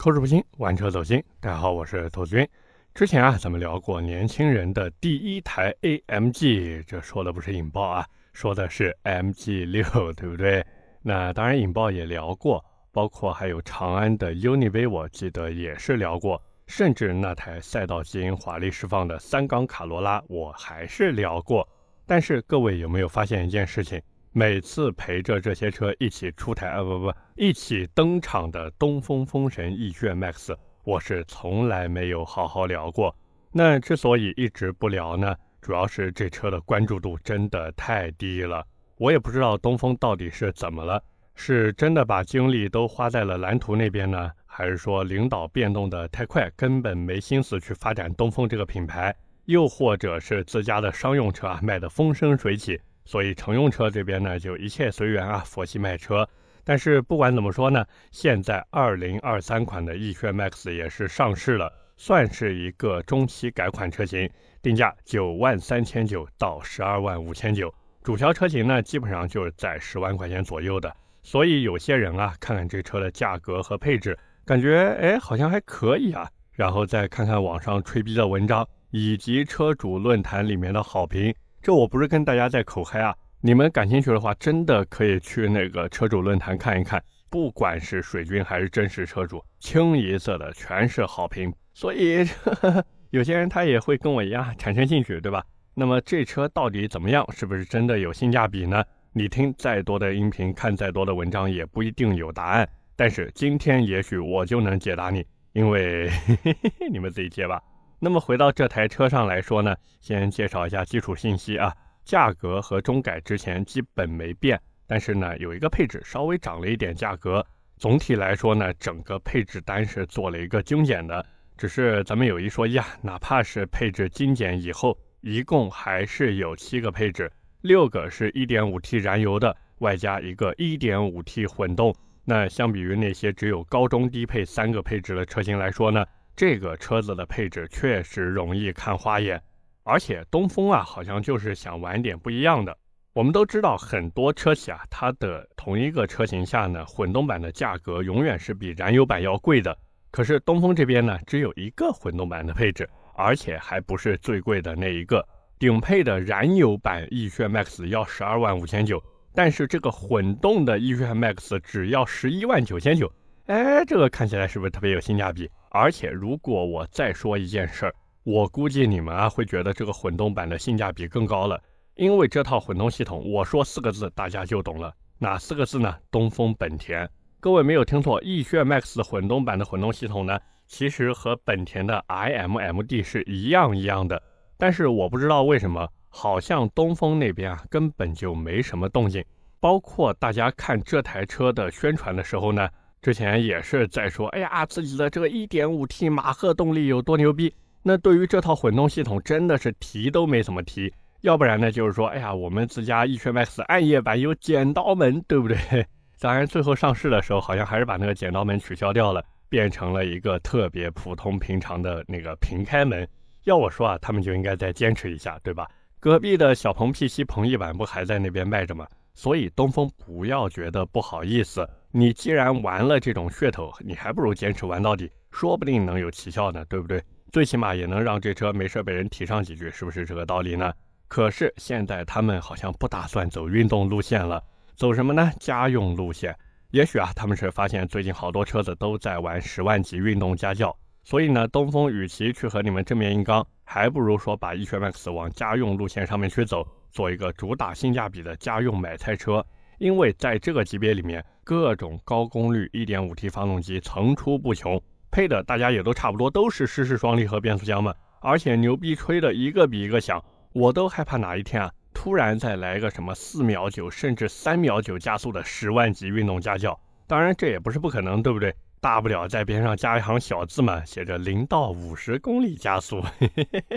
[0.00, 1.20] 口齿不清，玩车走心。
[1.40, 2.48] 大家好，我是投资君。
[2.94, 10.64] 之前啊，咱们聊过年轻人的第一台 AMG，这说的不是引爆啊，说的是 MG 六，对不对？
[11.02, 21.68] 那当然，引爆也聊过，包括还有长安的 UNI-V，我记得也是聊过，甚至那台赛道基因华丽释放的三缸卡罗拉，我还是聊过。
[22.06, 24.00] 但是各位有没有发现一件事情？
[24.32, 30.54] 每次陪着这些车一起出台啊不不一起登场的东风风神奕炫 MAX，
[30.84, 33.14] 我是从来没有好好聊过。
[33.50, 38.64] 那之所以一直不聊呢，主要是这车的关注度真的太低了。
[38.96, 41.02] 我也不知道东风到底是怎么了，
[41.34, 49.14] 是真的把精力都花在了蓝图那边呢，还是说领导变动的太快，根本没心思去发展东风这个品牌？
[49.46, 52.78] 又或者是自家的商用车啊卖得风生水起？
[53.08, 56.28] 所以乘用车这边呢，就一切随缘啊，佛系卖车。
[56.62, 64.28] 但是不管怎么说呢，现在二零二三款的奕炫 MAX 也是上市了，算是一个中期改款车型，
[64.60, 70.94] 定价九万三千九到十二万五千九，主销车型呢基本上就是在十万块钱左右的。
[71.22, 81.34] 所以有些人啊，看看这车的价格和配置，感觉哎好像还可以啊，然后再看看网上吹逼的文章以及车主论坛里面的好评。
[81.60, 87.02] 这我不是跟大家在口嗨啊，你们感兴趣的话，真的可以去那个车主论坛看一看。
[87.30, 91.52] 不管是水军还是真实车主，清一色的全是好评。
[91.74, 92.26] 所以
[93.10, 95.44] 有些人他也会跟我一样产生兴趣，对吧？
[95.74, 97.26] 那么这车到底怎么样？
[97.32, 98.82] 是不是真的有性价比呢？
[99.12, 102.68] 你听再多的音频，看再多的文章，也不一定有答案。
[102.96, 106.10] 但是今天也许我就能解答你，因为
[106.90, 107.62] 你们自己接吧。
[108.00, 117.44] 那么回到这台车上来说呢，先介绍一下基础信息啊，价格和中改之前基本没变，但是呢有一个配置稍微涨了一点价格。
[117.76, 121.24] 总体来说呢，整个配置单是做了一个精简的，
[121.56, 127.30] 只是咱们有一说一啊，哪怕是配置精简以后，一共还是有七个配置，
[127.62, 131.94] 六个是 1.5T 燃油的，外加一个 1.5T 混动。
[132.24, 136.04] 那相比于那些只有高中低配三个配置的车型来说呢？
[136.38, 139.42] 这个车子的配置确实容易看花眼，
[139.82, 142.78] 而且东风啊，好像就是想玩点不一样的。
[143.12, 149.76] 我们都知道，很多车企啊，它的同一个车型下呢，混动版的价格永远是比燃油版要贵的。
[150.12, 155.26] 可是东风这边呢，只有一个混动版的配置，而且还不是最贵的那一个。
[155.58, 159.02] 顶配的燃油版奕炫 MAX 要十二万五千九，
[159.34, 163.12] 但是这个混动的奕炫 MAX 只要十一万九千九。
[163.46, 165.50] 哎，这个看起来是不是特别有性价比？
[165.70, 171.60] 而且，如果我再说一件事儿，我估计你们啊会觉得这个混动版的性价比更高了，
[171.94, 175.94] 因为这套混动系统，我说四个字大家就懂了，哪四个字呢？
[176.10, 177.08] 东风本田。
[177.40, 184.22] 各位没有听错，奕炫 MAX 混动版的混动系统呢，其实和本田的 iMMD 是一样一样的。
[184.56, 189.24] 但是我不知道为什么，好像东风那边啊根本就没什么动静。
[189.60, 192.68] 包括大家看这台车的宣传的时候呢。
[193.00, 197.54] 之前也是在说，哎呀，自己的这个 1.5T 马赫动力有多牛逼。
[197.82, 200.92] 那对于这套混动系统，真的是提都没怎么提。
[201.20, 205.56] 要不然呢，就是说，哎呀，我们自家奕炫 MAX 暗夜版有剪刀门，对不对？
[206.20, 213.08] 当然，最后上市的时候，好像还是把那个剪刀门取消掉了，变成了一个特别普通平常的那个平开门。
[213.44, 215.66] 要我说啊，他们就应该再坚持一下，对吧？
[216.00, 218.86] 隔壁的小鹏 P7 鹏翼版不还在那边卖着吗？
[219.14, 221.68] 所以东风不要觉得不好意思。
[221.90, 227.02] 你既然玩了这种噱头，你还不如坚持玩到底，说不定能有奇效呢，对不对？
[227.32, 230.72] 最起码也能让这车没事被人提上几句，是不是这个道理呢？
[231.08, 234.42] 可是现在他们好像不打算走运动路线了，
[234.76, 235.30] 走什么呢？
[235.40, 236.36] 家用路线。
[236.72, 249.42] 也许啊，他们是发现最近好多车子都在玩十万级运动家轿，所以呢，东风与其去和你们正面硬刚，还不如说把奕炫 MAX 往家用路线上面去走，做一个主打性价比的家用买菜车。
[249.78, 254.80] 因为在这个级别里面，各种高功率 1.5T 发动机层出不穷，
[255.10, 260.22] 配的大家也都差不多，都是湿式双离合变速箱嘛，而且牛逼吹的一个比一个响，
[260.52, 268.54] 我都害怕哪一天啊，突然再来个什么四秒九甚至三秒九加速的十万级运动家轿，当然这也不是不可能，对不对？
[268.80, 273.02] 大不了在边上加一行小字嘛，写着零到五十公里加速。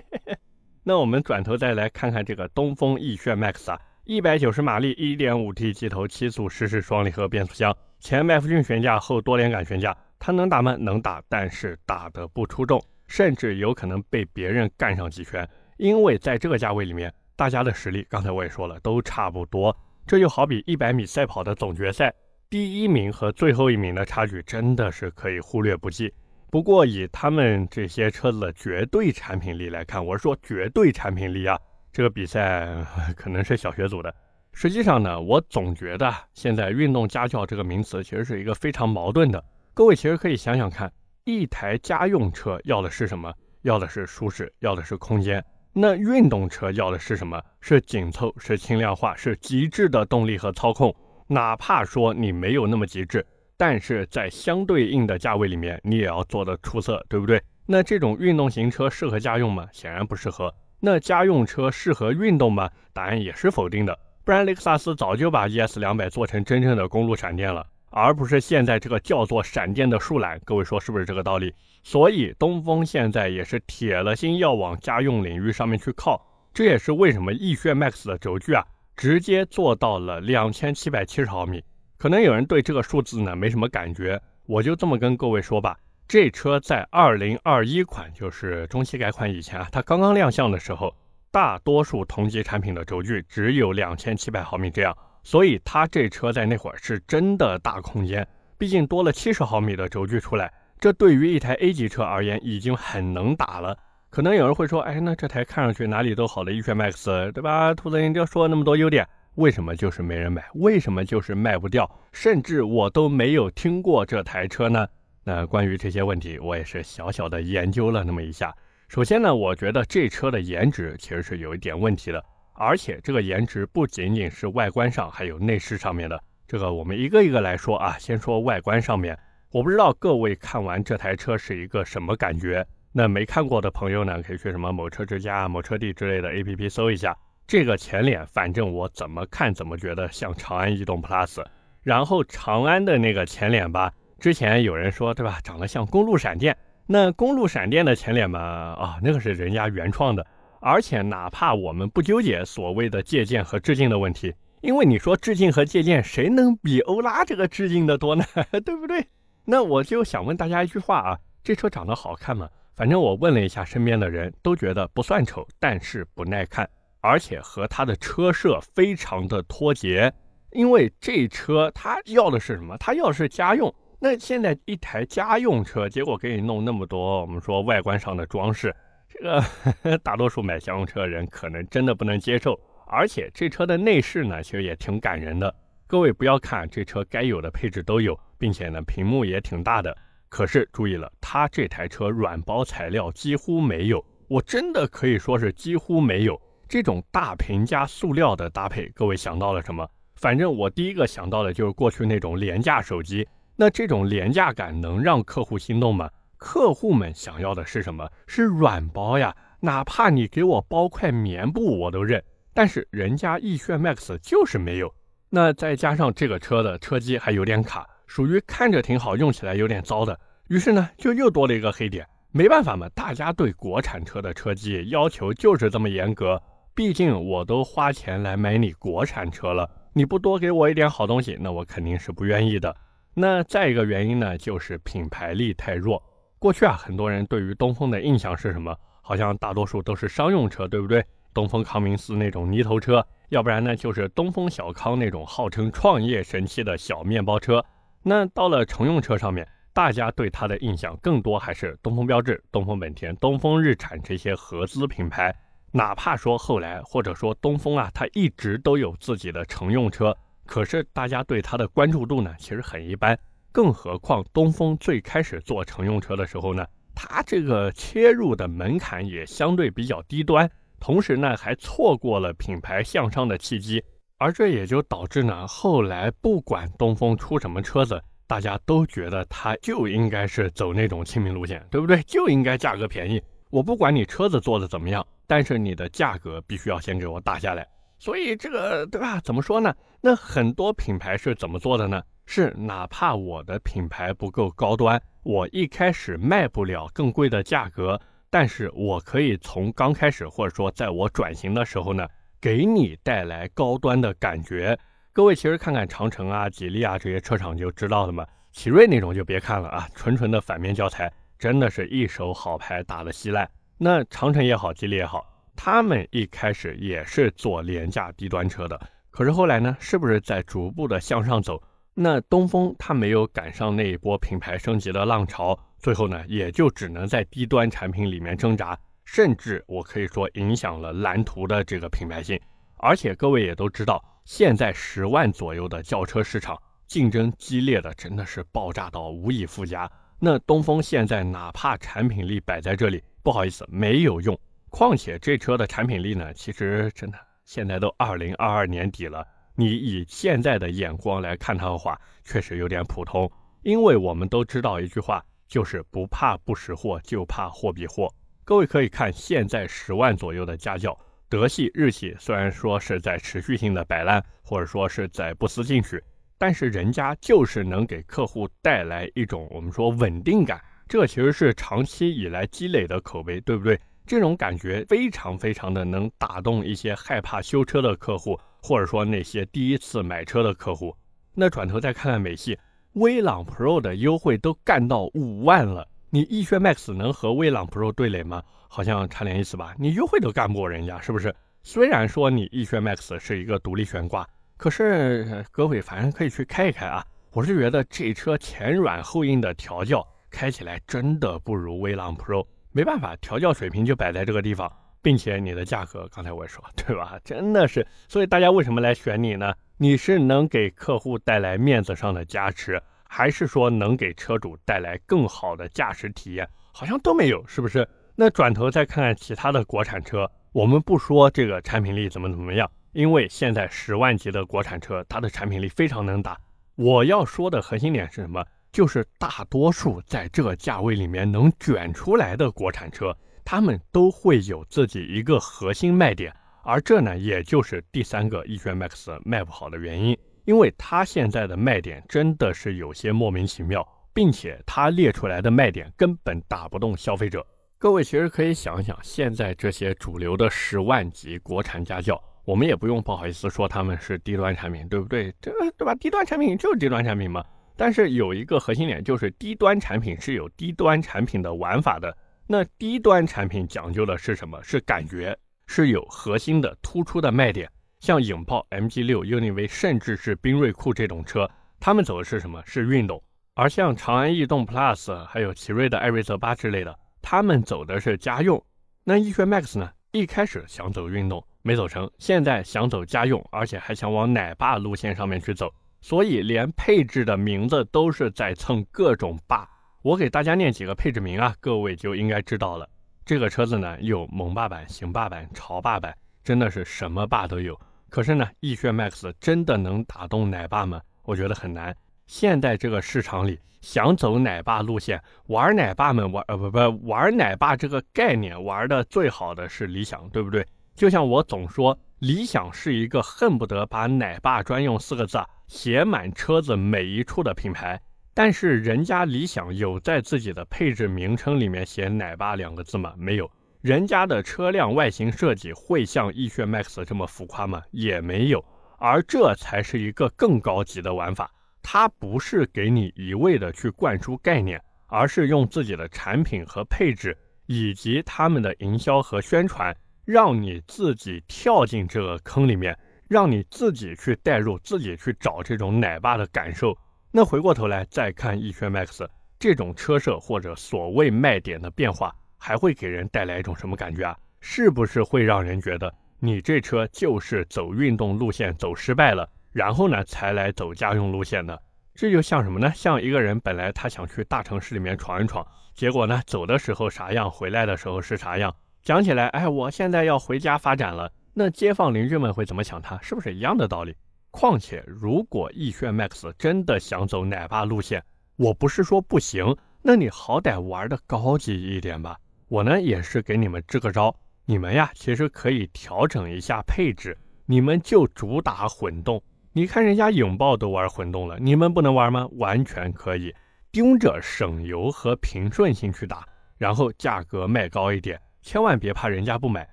[0.83, 3.79] 那我们转头再来看看这个东风奕炫 MAX 啊。
[4.05, 10.75] 一百九十马力，1.5T 机头，七速湿式双离合变速箱，前麦弗逊悬架，后多连杆悬架，它能打吗？
[10.79, 15.47] 能打，但是打得不出众，甚至有可能被别人干上几拳。
[15.77, 19.75] 因为在这个价位里面，大家的实力，刚才我也说了，都差不多。
[20.07, 22.11] 这就好比一百米赛跑的总决赛，
[22.49, 26.11] 第一名和最后一名的差距真的是可以忽略不计。
[26.49, 31.57] 不过以他们这些车子的绝对产品力来看，我是说绝对产品力啊，
[31.91, 32.67] 这个比赛
[33.15, 34.13] 可能是小学组的。
[34.53, 39.43] 实际上呢，我总觉得现在“运动家轿”这个名词其实是一个非常矛盾的。
[39.73, 40.91] 各位其实可以想想看，
[41.23, 43.33] 一台家用车要的是什么？
[43.61, 45.43] 要的是舒适，要的是空间。
[45.73, 47.41] 那运动车要的是什么？
[47.61, 50.93] 是紧凑，是轻量化，是极致的动力和操控。
[51.27, 57.41] 哪怕说你没有那么极致，但是在相对应的价位里面，你也要做得出色，对不对？
[57.65, 59.65] 那这种运动型车适合家用吗？
[59.71, 60.53] 显然不适合。
[60.83, 62.69] 那家用车适合运动吗？
[62.91, 63.97] 答案也是否定的。
[64.23, 70.39] 不然雷克萨斯早就把 ES 两百做成真正的公路闪电了，而不是现在这个叫做闪电的树懒。
[70.43, 71.53] 各位说是不是这个道理？
[71.83, 76.19] 所以东风现在也是铁了心要往家用领域上面去靠。
[76.53, 81.63] 这也是为什么逸炫 MAX 的轴距啊，直接做到了两千七百七十毫米。
[81.97, 85.77] 可能有人对这个数字呢没什么感觉，我就这么跟各位说吧，
[86.11, 90.93] 这车在二零二一款，就是中期改款以前啊，它刚刚亮相的时候。
[91.31, 94.93] 大多数同级产品的轴距只有两千七百毫米这样，
[95.23, 98.27] 所以它这车在那会儿是真的大空间，
[98.57, 103.77] 毕竟多了七十毫米的轴距出来，这对于一台 A 级车而言已经很能打了。
[104.09, 107.73] 可能有人会说，哎，那这台看上去哪里都好的逸轩 MAX，对吧？
[107.73, 110.43] 兔子人就说了那么多优点，为什么就是没人买？
[110.55, 111.89] 为什么就是卖不掉？
[112.11, 114.85] 甚至我都没有听过这台车呢？
[115.23, 118.53] 那关于这些问题，我也是小小的研究了那么一下。
[118.87, 122.23] 首先呢，我觉得这车的颜值其实是有一点问题的，
[122.53, 126.21] 而且这个颜值不仅仅是外观上，还有内饰上面的。
[126.47, 127.95] 这个我们一个一个来说啊。
[127.99, 129.17] 先说外观上面，
[129.51, 132.65] 我不知道各位看完这台车是一个什么感觉。
[132.91, 137.15] 那没看过的朋友呢，可以去什么某车之家啊、某车帝之类的 APP 搜一下
[137.47, 138.25] 这个前脸。
[138.27, 141.41] 反正我怎么看怎么觉得像长安逸动 Plus。
[141.83, 146.55] 然后长安的那个前脸吧，之前有人说对吧，长得像公路闪电。
[146.85, 150.23] 那公路闪电的前脸嘛，啊，那个是人家原创的，
[150.59, 154.31] 而且哪怕我们不纠结所谓的借鉴和致敬的问题，
[154.61, 158.23] 因为你说致敬和借鉴，谁能比欧拉这个致敬的多呢？
[158.63, 159.03] 对不对？
[159.43, 162.47] 那我就想问大家一句话啊，这车长得好看吗？
[162.75, 166.69] 反正我问了一下身边的人，都觉得不算丑，但是不耐看，
[166.99, 170.13] 而且和它的车设非常的脱节，
[170.51, 172.77] 因为这车它要的是什么？
[172.77, 173.73] 它要的是家用。
[174.03, 178.75] 那现在一台家用车，结果给你弄那么多，我们说外观上的装饰，
[179.07, 182.59] 这个 大多数买家用车的人可能真的不能接受。
[182.87, 185.53] 而且这车的内饰呢，其实也挺感人的。
[185.85, 189.95] 各位不要看这车该有的配置都有，并且呢屏幕也挺大的。
[190.29, 198.87] 可是注意了，它这台车软包材料几乎没有，我真的可以说是几乎没有这种大屏加塑料的搭配。
[198.95, 199.87] 各位想到了什么？
[200.15, 203.27] 反正我第一个想到的就是过去那种廉价手机。
[203.61, 206.09] 那这种廉价感能让客户心动吗？
[206.35, 208.09] 客户们想要的是什么？
[208.25, 212.23] 是软包呀，哪怕你给我包块棉布我都认。
[212.55, 214.91] 但是人家逸炫 MAX 就是没有。
[215.29, 220.19] 那再加上这个车的车机还有点卡，属于看着挺好，用起来有点糟的。
[220.47, 222.03] 于是呢，就又多了一个黑点。
[222.31, 226.41] 没办法嘛，大家对国产车的车机要求就是这么严格。
[226.73, 232.75] 毕竟我都花钱来买你国产车了，你不多给我一点好东西，那我肯定是不愿意的。
[233.13, 236.01] 那再一个原因呢，就是品牌力太弱。
[236.39, 238.75] 过去啊，很多人对于东风的印象是什么？
[239.01, 241.03] 好像大多数都是商用车，对不对？
[241.33, 247.63] 东风康明斯那种泥头车，要不然呢，就是东风小康那种号称创业神器的小面包车。
[248.03, 255.35] 那到了乘用车上面，大家对它的印象更多还是东风标致、东风本田、东风日产这些合资品牌。
[255.71, 260.15] 哪怕说后来，或者说东风啊，它一直都有自己的乘用车。
[260.51, 263.17] 可是大家对它的关注度呢，其实很一般。
[263.53, 273.81] 更何况东风最开始做乘用车的时候呢，它这个切入的门槛也相对比较低端，同时呢还错过了品牌向上的契机，
[274.17, 282.03] 而这也就导致呢后来不管东风出什么车子，大家都觉得它就应该是走那种亲民路线，对不对？
[282.03, 283.23] 就应该价格便宜。
[283.51, 287.65] 我不管你车子做的怎么样，但是你的价格必须要先给我打下来。
[288.01, 289.19] 所以这个对吧？
[289.19, 289.71] 怎么说呢？
[290.01, 292.01] 那很多品牌是怎么做的呢？
[292.25, 302.07] 是哪怕我的品牌不够高端，我一开始卖不了更贵的价格，但是我可以从刚开始或者说在我转型的时候呢，
[302.41, 304.75] 给你带来高端的感觉。
[305.13, 308.25] 各位其实看看长城啊、吉利啊这些车厂就知道了嘛。
[308.51, 313.47] 奇瑞那种就别看了啊，纯纯的反面教材，真的是一手好牌打得稀烂。
[313.77, 315.23] 那长城也好，吉利也好。
[315.63, 321.61] 他们一开始也是做廉价低端车的，可是后来呢，是不是在逐步的向上走？
[321.93, 328.75] 那东风它没有赶上那一波品牌升级的浪潮，最后呢也就只能在低端产品里面挣扎，
[329.05, 332.41] 甚至我可以说影响了蓝图的这个品牌性。
[332.77, 339.87] 而且各位也都知道，现在十万左右的轿车市场竞争激烈的真的是爆炸到无以复加。
[340.17, 344.35] 那东风现在哪怕产品力摆在这里，不好意思，没有用。
[344.71, 353.29] 况且这车的产品力呢，其实真的现在都二零二二年底了，你以现在的眼光来看它的话，确实有点普通。
[353.63, 358.11] 因为我们都知道一句话，就是不怕不识货，就怕货比货。
[358.45, 360.97] 各位可以看现在十万左右的家轿。
[361.27, 366.01] 德系、日系虽然说是在持续性的摆烂，或者说是在不思进取，
[366.37, 373.77] 但是人家就是能给客户带来一种我们说稳定感，这其实是长期以来积累的口碑，对不对？
[374.11, 380.93] 这种感觉非常非常的能打动一些害怕修车的客户，或者说那些第一次买车的客户。
[381.33, 382.59] 那转头再看看美系，
[382.95, 385.87] 威朗 Pro 的优惠都干到五万了。
[386.09, 388.43] 你逸轩 Max 能和威朗 Pro 对垒吗？
[388.67, 389.73] 好像差点意思吧。
[389.79, 391.33] 你优惠都干不过人家，是不是？
[391.63, 394.27] 虽然说你逸轩 Max 是一个独立悬挂，
[394.57, 397.01] 可是各位反正可以去开一开啊。
[397.31, 402.45] 我是觉得这车前软后硬的调教开起来真的不如威朗 Pro。
[402.71, 407.19] 没办法，调教水平就摆在这个地方，并且你的价格，刚才我也说，对吧？
[407.25, 409.53] 真的是，所以大家为什么来选你呢？
[409.77, 412.81] 你是能给客户带来面子上的加持？
[413.13, 417.85] 还是说能给车主带来更好的驾驶体验，好像都没有，是不是？
[418.15, 426.39] 那转头再看看其他的国产车，我们不说这个产品力怎么怎么样，因为现在十万级的国产车，它的产品力非常能打。
[426.75, 428.45] 我要说的核心点是什么？
[428.71, 440.17] 就是大多数在这个价位里面能卷出来的国产车，他们都会有自己一个核心卖点，而这呢，也就是第三个逸轩 MAX 卖不好的原因。
[440.45, 447.45] 因为它现在的卖点真的是有些莫名其妙，并且它列出来的卖点根本打不动消费者。
[447.77, 455.33] 各位其实可以想想，现在这些主流的十万级国产家轿，我们也不用不好意思说他们是低端产品，对不对？
[455.41, 455.93] 这对吧？
[455.95, 457.43] 低端产品就是低端产品嘛。
[457.81, 462.15] 但是有一个核心点，就是低端产品是有低端产品的玩法的。
[462.45, 464.61] 那低端产品讲究的是什么？
[464.61, 465.35] 是感觉，
[465.65, 467.67] 是有核心的突出的卖点。
[467.99, 472.61] 像影豹、MG6、UNI-V，甚至是缤瑞酷这种车，他们走的是什么？
[472.67, 473.19] 是运动。
[473.55, 478.63] 而像长安逸动 Plus，还有奇瑞的艾瑞泽八之类的，他们走的是家用。
[479.03, 479.89] 那逸轩 Max 呢？
[480.11, 489.67] 一开始想走运动，没走成，现在想走家用，而且还想往奶爸路线上面去走，所以连配置的名字都是在蹭各种霸。
[490.01, 492.89] 我给大家念几个配置名啊，各位就应该知道了。
[493.23, 497.79] 这个车子呢，有萌霸版、型霸版、潮霸版，真的是什么霸都有。
[498.09, 500.99] 可是呢，逸轩 Max 真的能打动奶爸吗？
[501.23, 501.95] 我觉得很难。
[502.25, 510.65] 现在这个市场里，想走奶爸路线，玩奶爸们玩呃不不玩奶爸这个概念玩的最好的是理想，对不对？
[510.95, 517.99] 就像我总说，理想是一个恨不得把奶爸专用四个字写满车子每一处的品牌，
[518.31, 523.11] 但是人家理想有在自己的配置名称里面写奶爸两个字吗？
[523.17, 523.49] 没有。
[523.81, 527.81] 人家的车辆外形设计会像逸轩 Max 这么浮夸吗？
[527.89, 528.63] 也没有，
[528.99, 531.49] 而这才是一个更高级的玩法。
[531.81, 537.35] 它不是给你一味的去灌输概念，而是用自己的产品和配置，
[537.65, 539.91] 以及他们的营销和宣传，
[540.31, 542.97] 让你自己跳进这个坑里面，
[543.27, 546.97] 让你自己去代入，自己去找这种奶爸的感受。
[547.31, 549.27] 那回过头来再看逸轩 Max
[549.59, 552.33] 这种车设或者所谓卖点的变化。
[552.63, 554.37] 还会给人带来一种什么感觉啊？
[554.59, 561.81] 是不是会让人觉得你这车就是走运动路线走失败了，然后呢才来走家用路线的？
[562.13, 562.91] 这就像什么呢？
[562.93, 568.71] 像一个人本来他想去大城市里面闯一闯，结果呢走的时候啥样，回来的时候是啥样。
[569.03, 573.17] 讲起来，哎，我现在要回家发展了，那街坊邻居们会怎么想他？
[573.19, 574.15] 是不是一样的道理？
[574.51, 578.23] 况且，如果逸轩 Max 真的想走奶爸路线，
[578.57, 582.37] 我不是说不行，那你好歹玩的高级一点吧。
[582.67, 589.41] 我呢也是给你们支个招，你们呀其实可以调整一下配置，你们就主打混动。
[589.73, 592.47] 你看人家影豹都玩混动了，你们不能玩吗？
[592.57, 593.51] 完全可以，
[593.91, 596.45] 盯着省油和平顺性去打，
[596.77, 599.87] 然后价格卖高一点，千万别怕人家不买。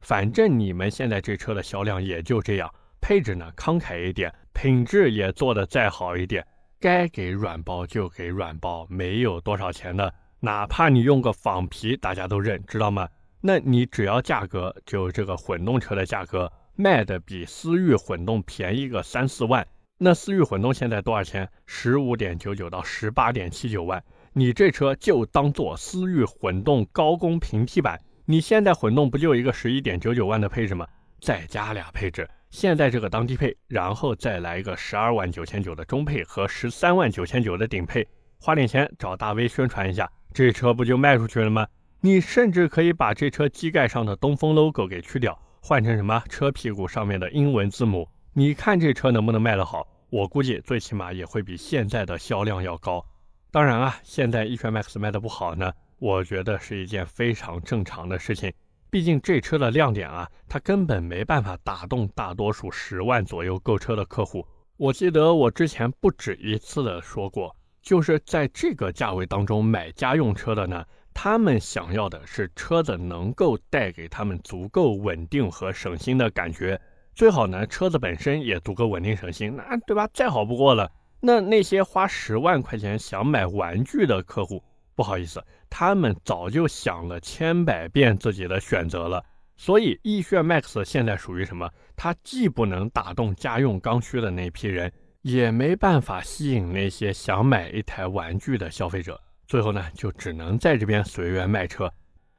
[0.00, 6.46] 反正你们现在这车的销量也就这样，配置呢慷慨一点，品质也做得再好一点，
[6.78, 10.14] 该给软包就给软包，没有多少钱的。
[10.40, 13.08] 哪怕你用个仿皮，大家都认，知道吗？
[13.40, 19.66] 那你只要价格就这个混动车的价格卖的比思域混动便宜个三四万，
[19.98, 21.48] 那思域混动现在多少钱？
[21.66, 24.02] 十五点九九到十八点七九万。
[24.32, 28.00] 你这车就当做思域混动高功平替版。
[28.30, 30.86] 你现在混动不就一个十一点九九万的配置吗？
[31.18, 38.06] 再加俩配置，现在这个当低配，然后再来一个十二万九千九的中配和十三万九千九的顶配，
[38.38, 41.66] 花点钱找大 V 宣传一下，这车不就卖出去了吗？
[42.02, 48.06] 你甚至可以把这车机盖上的东风 logo 给去掉，换成什么车屁股上面的英文字母。
[48.34, 49.88] 你看这车能不能卖得好？
[50.10, 53.02] 我估计最起码也会比现在的销量要高。
[53.50, 58.52] 当然啊，现在逸轩 MAX 卖的不好呢，我觉得是一件非常正常的事情。
[58.90, 64.46] 毕竟这车的亮点啊，它根本没办法打动大多数十万左右购车的客户。
[64.76, 70.84] 我记得我之前不止一次的说过，就是在这个价位当中买家用车的呢。
[71.20, 76.80] 他们想要的是车子能够带给他们足够稳定和省心的感觉，
[77.12, 80.08] 最好呢车子本身也足够稳定省心，那对吧？
[80.14, 80.88] 再好不过了。
[81.18, 84.62] 那那些花十万块钱想买玩具的客户，
[84.94, 89.24] 不好意思，他们早就想了千百遍自己的选择了。
[89.56, 91.68] 所以逸炫 MAX 现在属于什么？
[91.96, 99.20] 它既不能打动家用刚需的那批人，也没办法吸引那些想买一台玩具的消费者。
[99.46, 101.92] 最后呢，就只能在这边随缘卖车。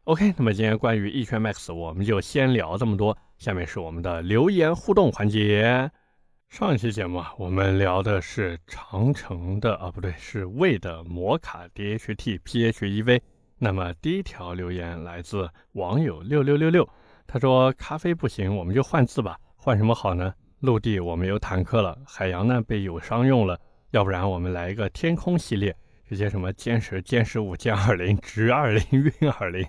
[0.05, 3.17] OK，那么今天关于逸轩 MAX，我们就先聊这么多。
[3.37, 5.91] 下面是我们的留言互动环节。
[6.49, 13.21] 上一期节目啊，我们聊的是长城的啊，不对，是魏的摩卡 DHT PHEV。
[13.59, 16.89] 那么第一条留言来自网友六六六六，
[17.27, 19.37] 他说：“咖啡不行，我们就换字吧。
[19.55, 20.33] 换什么好呢？
[20.61, 23.57] 陆地我们有坦克了，海洋呢被友商用了，
[23.91, 25.73] 要不然我们来一个天空系列。”
[26.09, 29.63] 这些什么歼十、歼十五、歼二零、直二零、运二零，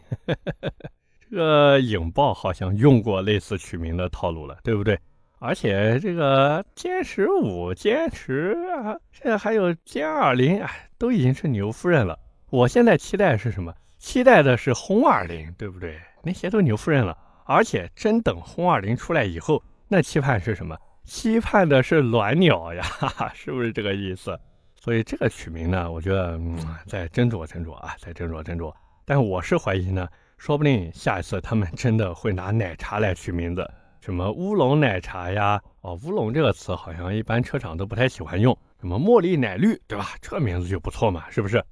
[1.28, 4.98] 这个影豹好像用过类似取名的套路了，对不对？
[5.42, 12.18] 而且这个歼十五、歼十啊，现在还有歼二零，啊，都已经是牛夫人了。
[12.50, 13.74] 我现在期待是什么？
[13.98, 15.98] 期待的是轰二零，对不对？
[16.22, 17.16] 那些都牛夫人了。
[17.46, 20.76] 而且真等轰二零出来以后，那期盼是什么？
[21.04, 24.38] 期盼的是鸾鸟呀， 哈哈，是不是这个意思？
[24.78, 28.70] 所以这个取名呢，我觉得嗯，再斟酌斟酌啊，再斟酌斟酌。
[29.06, 33.68] 但我是怀疑呢，说不定下一次他们真的会拿奶茶来取名字，
[34.00, 40.14] 什么乌龙奶茶呀，哦，乌龙这个词好像一般车厂都不太喜欢用，什么茉莉奶绿，对吧？
[40.22, 41.62] 这名字就不错嘛，是不是？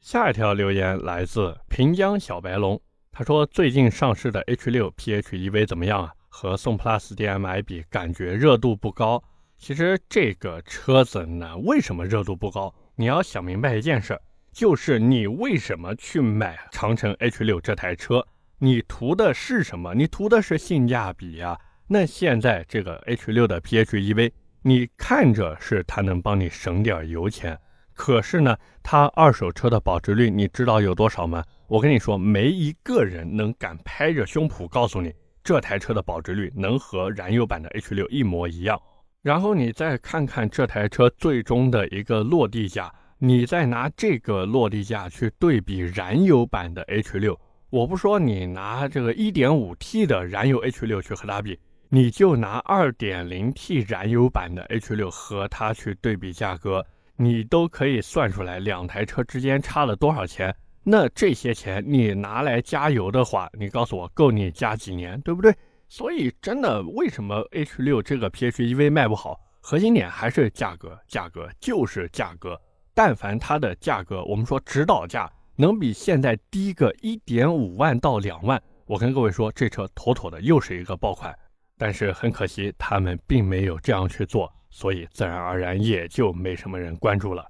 [0.00, 2.80] 下一条留言来自平江小白龙，
[3.12, 6.12] 他说最近上市的 H6 PHEV 怎么样啊？
[6.28, 9.22] 和宋 PLUS DM-i 比，感觉热度不高。
[9.56, 12.74] 其实这个车子呢，为什么热度不高？
[12.96, 14.20] 你要想明白一件事，
[14.52, 18.26] 就是你为什么去买长城 H6 这台车？
[18.58, 19.94] 你图的是什么？
[19.94, 21.58] 你图的是性价比呀。
[21.90, 27.58] 那现在这个 H6 的 PHEV，你看着是它能帮你省点油钱，
[27.94, 31.42] 可是呢，它二手车的保值率你知道有多少吗？
[31.66, 38.78] 我跟你说，没一个人能敢拍着胸脯告诉你，这台车的保值率能和燃油版的 H6 一模一样。
[39.22, 47.34] 然后你再看看这台车最终的一个落地价，你再拿这个落地价去对比燃油版的 H6，
[47.70, 51.58] 我不说你拿这个 1.5T 的燃油 H6 去和它比，
[51.90, 56.84] 你就拿 2.0T 燃油版的 H6 和它去对比价格，
[57.16, 60.54] 你都可以算出来两台车之间差了多少钱。
[60.84, 65.54] 那这些钱你拿来加油的话，你告诉我够你加几年，对不对？
[65.88, 69.40] 所以，真的，为什么 H 六这个 PHEV 卖不好？
[69.62, 72.60] 核心点还是价格，价格就是价格。
[72.92, 81.34] 但凡它的价格，我们说指导价能比现在低个一点五万到两万，我跟各位说，这车妥妥的又是一个爆款。
[81.78, 87.46] 但是很可惜，他们并没有这样去做，所以自然而然也就没什么人关注了。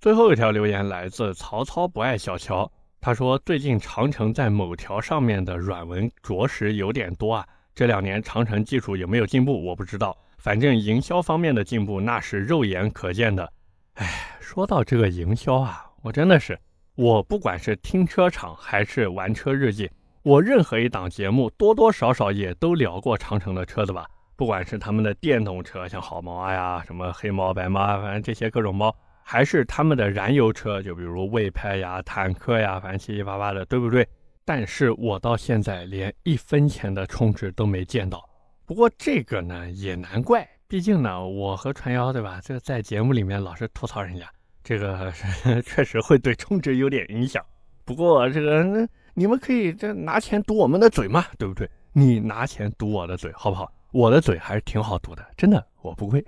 [0.00, 7.46] 最后一条留言来自曹操不爱小乔，他说最近长城在某条上面的软文着实有点多啊。
[7.74, 10.16] 这两年长城技术有没有进步，我不知道。
[10.38, 13.50] 反正营销方面的进步那是肉眼可见的。
[13.94, 16.58] 哎，说到这个营销啊，我真的是，
[16.94, 19.90] 我不管是听车场还是玩车日记，
[20.24, 24.06] 我任何一档节目多多少少也都聊过长城的车子吧。
[24.36, 28.90] 不管是他们的电动车，像好猫呀、什么黑猫、白猫，反正这些各种猫，
[29.22, 34.08] 还是他们的燃油车，就比如魏派呀、坦克呀，反正七七八八的，对不对？
[34.46, 38.26] 但是我到现在连一分钱的充值都没见到。
[38.64, 42.40] 不过这个呢也难怪，毕竟呢我和传谣对吧？
[42.42, 44.26] 这个在节目里面老是吐槽人家，
[44.62, 45.12] 这个
[45.66, 47.44] 确实会对充值有点影响。
[47.84, 48.64] 不过这个
[49.14, 51.68] 你们可以这拿钱堵我们的嘴嘛，对不对？
[51.92, 53.72] 你拿钱堵我的嘴好不好？
[53.92, 56.24] 我的嘴还是挺好堵的，真的，我不贵。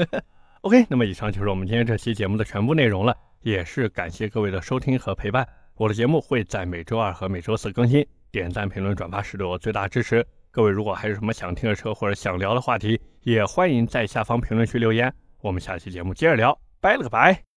[0.62, 5.46] OK，那么以上就是我们今天这期节目的全部内容了，也是感谢各位的收听和陪伴。
[5.76, 10.26] 我的节目会在每周二和每周四更新，点赞、评论、转发是对我最大支持。
[10.50, 15.12] 各位如果还有什么想听的车或者想聊的话题，也欢迎在下方评论区留言。
[15.40, 17.49] 我们下期节目接着聊，拜了个拜。